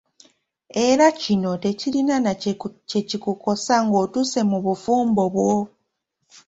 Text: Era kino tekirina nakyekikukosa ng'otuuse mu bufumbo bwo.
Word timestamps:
Era 0.85 1.07
kino 1.21 1.51
tekirina 1.63 2.15
nakyekikukosa 2.25 3.75
ng'otuuse 3.85 4.39
mu 4.49 4.57
bufumbo 4.65 5.23
bwo. 5.33 5.51